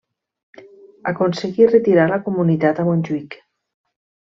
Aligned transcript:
Aconseguí 1.11 1.69
retirar 1.75 2.09
la 2.15 2.21
comunitat 2.31 2.85
a 2.87 2.91
Montjuïc. 2.93 3.41